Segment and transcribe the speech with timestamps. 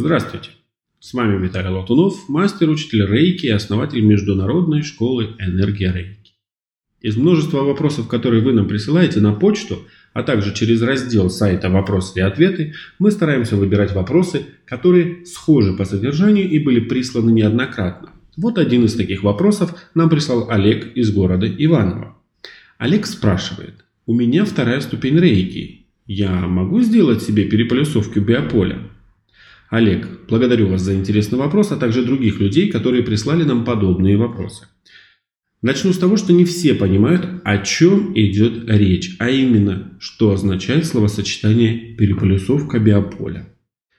[0.00, 0.48] Здравствуйте!
[0.98, 6.32] С вами Виталий Латунов, мастер-учитель Рейки и основатель Международной школы Энергия Рейки.
[7.02, 9.80] Из множества вопросов, которые вы нам присылаете на почту,
[10.14, 15.84] а также через раздел сайта «Вопросы и ответы», мы стараемся выбирать вопросы, которые схожи по
[15.84, 18.08] содержанию и были присланы неоднократно.
[18.38, 22.16] Вот один из таких вопросов нам прислал Олег из города Иваново.
[22.78, 25.84] Олег спрашивает, у меня вторая ступень рейки.
[26.06, 28.88] Я могу сделать себе переполюсовку биополя?
[29.70, 34.66] Олег, благодарю вас за интересный вопрос, а также других людей, которые прислали нам подобные вопросы.
[35.62, 40.86] Начну с того, что не все понимают, о чем идет речь, а именно, что означает
[40.86, 43.54] словосочетание «переполюсовка биополя».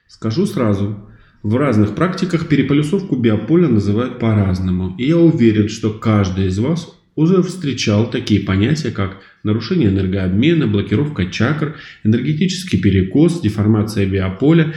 [0.08, 1.08] Скажу сразу,
[1.42, 7.42] в разных практиках переполюсовку биополя называют по-разному, и я уверен, что каждый из вас уже
[7.42, 14.74] встречал такие понятия, как нарушение энергообмена, блокировка чакр, энергетический перекос, деформация биополя,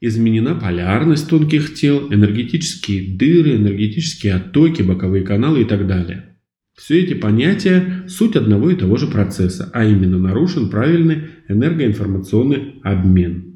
[0.00, 6.36] изменена полярность тонких тел, энергетические дыры, энергетические оттоки, боковые каналы и так далее.
[6.76, 13.46] Все эти понятия– суть одного и того же процесса, а именно нарушен правильный энергоинформационный обмен.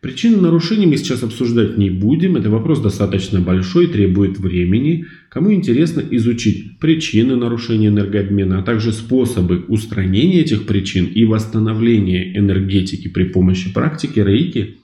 [0.00, 5.06] Причины нарушений мы сейчас обсуждать не будем, это вопрос достаточно большой, требует времени.
[5.28, 13.08] Кому интересно изучить причины нарушения энергообмена, а также способы устранения этих причин и восстановления энергетики
[13.08, 14.76] при помощи практики рейки,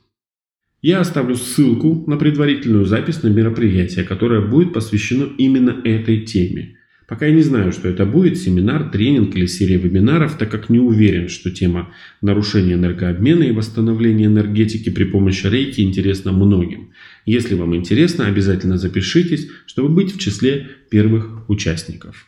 [0.84, 6.76] я оставлю ссылку на предварительную запись на мероприятие, которое будет посвящено именно этой теме.
[7.08, 10.78] Пока я не знаю, что это будет, семинар, тренинг или серия вебинаров, так как не
[10.78, 16.92] уверен, что тема нарушения энергообмена и восстановления энергетики при помощи рейки интересна многим.
[17.24, 22.26] Если вам интересно, обязательно запишитесь, чтобы быть в числе первых участников.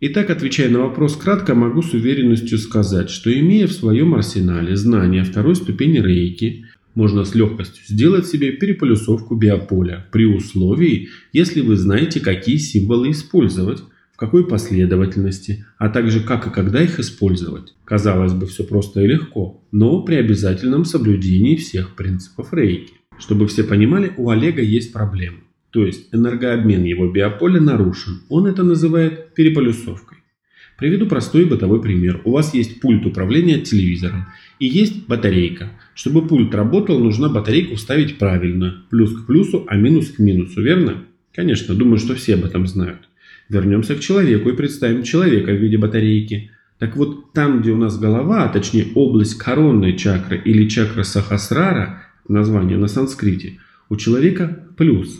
[0.00, 5.24] Итак, отвечая на вопрос кратко, могу с уверенностью сказать, что имея в своем арсенале знания
[5.24, 6.66] второй ступени рейки,
[6.98, 13.84] можно с легкостью сделать себе переполюсовку биополя при условии, если вы знаете, какие символы использовать,
[14.12, 17.76] в какой последовательности, а также как и когда их использовать.
[17.84, 22.94] Казалось бы, все просто и легко, но при обязательном соблюдении всех принципов рейки.
[23.16, 25.38] Чтобы все понимали, у Олега есть проблемы.
[25.70, 28.22] То есть энергообмен его биополя нарушен.
[28.28, 30.17] Он это называет переполюсовкой.
[30.78, 32.20] Приведу простой бытовой пример.
[32.24, 34.28] У вас есть пульт управления телевизором
[34.60, 35.72] и есть батарейка.
[35.92, 38.84] Чтобы пульт работал, нужно батарейку вставить правильно.
[38.88, 41.02] Плюс к плюсу, а минус к минусу, верно?
[41.34, 43.08] Конечно, думаю, что все об этом знают.
[43.48, 46.52] Вернемся к человеку и представим человека в виде батарейки.
[46.78, 52.04] Так вот, там, где у нас голова, а точнее область коронной чакры или чакра Сахасрара,
[52.28, 55.18] название на санскрите, у человека плюс,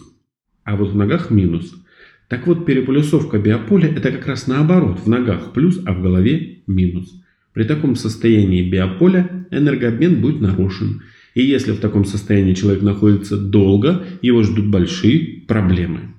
[0.62, 1.74] а вот в ногах минус–
[2.28, 7.22] так вот, переполюсовка биополя– это как раз наоборот, в ногах плюс, а в голове минус.
[7.54, 11.02] При таком состоянии биополя энергообмен будет нарушен.
[11.34, 16.14] И если в таком состоянии человек находится долго, его ждут большие проблемы.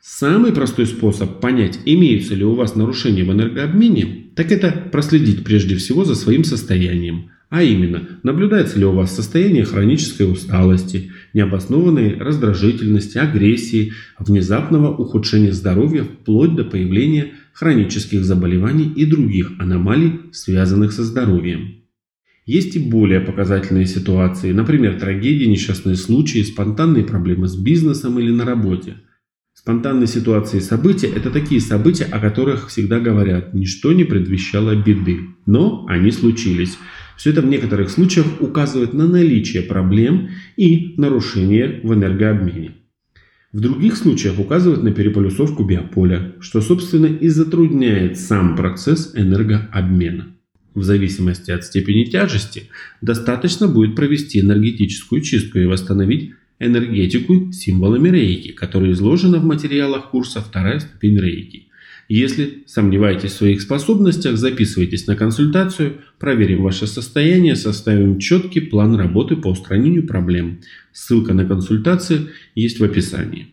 [0.00, 5.74] Самый простой способ понять, имеются ли у вас нарушения в энергообмене, так это проследить прежде
[5.74, 7.30] всего за своим состоянием.
[7.50, 16.04] А именно, наблюдается ли у вас состояние хронической усталости, необоснованной раздражительности, агрессии, внезапного ухудшения здоровья
[16.04, 21.76] вплоть до появления хронических заболеваний и других аномалий, связанных со здоровьем.
[22.44, 28.44] Есть и более показательные ситуации, например, трагедии, несчастные случаи, спонтанные проблемы с бизнесом или на
[28.44, 28.96] работе.
[29.54, 35.20] Спонтанные ситуации и события– это такие события, о которых всегда говорят, ничто не предвещало беды,
[35.46, 36.76] но они случились–
[37.18, 42.76] все это в некоторых случаях указывает на наличие проблем и нарушения в энергообмене.
[43.52, 50.28] В других случаях указывает на переполюсовку биополя, что собственно и затрудняет сам процесс энергообмена.
[50.74, 52.68] В зависимости от степени тяжести
[53.00, 60.40] достаточно будет провести энергетическую чистку и восстановить энергетику символами рейки, которые изложены в материалах курса
[60.40, 61.67] «Вторая ступень рейки».
[62.08, 69.36] Если сомневаетесь в своих способностях, записывайтесь на консультацию, проверим ваше состояние, составим четкий план работы
[69.36, 70.60] по устранению проблем.
[70.90, 73.48] Ссылка на консультацию есть в описании.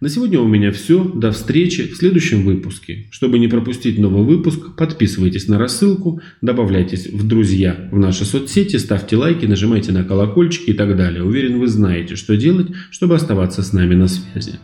[0.00, 1.04] На сегодня у меня все.
[1.04, 3.06] До встречи в следующем выпуске.
[3.12, 9.16] Чтобы не пропустить новый выпуск, подписывайтесь на рассылку, добавляйтесь в друзья в наши соцсети, ставьте
[9.16, 11.22] лайки, нажимайте на колокольчики и так далее.
[11.22, 14.58] Уверен, вы знаете, что делать, чтобы оставаться с нами на связи.